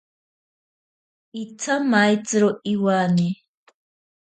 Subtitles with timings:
[1.41, 3.27] Itsamaitziro iwane.